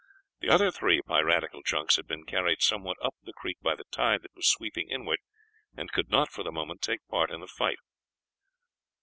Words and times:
The 0.39 0.49
other 0.49 0.71
three 0.71 0.99
piratical 1.03 1.61
junks 1.61 1.97
had 1.97 2.07
been 2.07 2.23
carried 2.25 2.63
somewhat 2.63 2.97
up 3.03 3.13
the 3.21 3.33
creek 3.33 3.57
by 3.61 3.75
the 3.75 3.83
tide 3.91 4.23
that 4.23 4.35
was 4.35 4.49
sweeping 4.49 4.89
inward, 4.89 5.19
and 5.77 5.91
could 5.91 6.09
not 6.09 6.31
for 6.31 6.41
the 6.41 6.51
moment 6.51 6.81
take 6.81 7.05
part 7.07 7.29
in 7.29 7.39
the 7.39 7.45
fight. 7.47 7.77